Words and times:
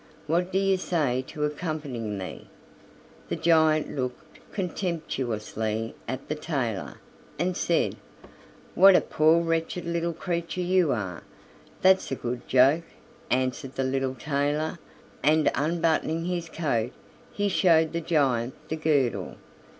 What 0.25 0.51
do 0.51 0.57
you 0.57 0.77
say 0.77 1.23
to 1.27 1.43
accompanying 1.45 2.17
me?" 2.17 2.47
The 3.29 3.35
giant 3.35 3.95
looked 3.95 4.39
contemptuously 4.51 5.93
at 6.07 6.27
the 6.27 6.33
tailor, 6.33 6.97
and 7.37 7.55
said: 7.55 7.97
"What 8.73 8.95
a 8.95 9.01
poor 9.01 9.43
wretched 9.43 9.85
little 9.85 10.13
creature 10.13 10.61
you 10.61 10.91
are!" 10.91 11.21
"That's 11.83 12.11
a 12.11 12.15
good 12.15 12.47
joke," 12.47 12.85
answered 13.29 13.75
the 13.75 13.83
little 13.83 14.15
tailor, 14.15 14.79
and 15.21 15.51
unbuttoning 15.53 16.25
his 16.25 16.49
coat 16.49 16.93
he 17.31 17.47
showed 17.47 17.93
the 17.93 18.01
giant 18.01 18.55
the 18.69 18.77
girdle. 18.77 19.35